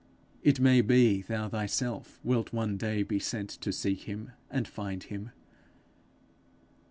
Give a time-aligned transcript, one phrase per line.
[0.41, 5.03] It may be, thou thyself wilt one day be sent to seek him and find
[5.03, 5.29] him.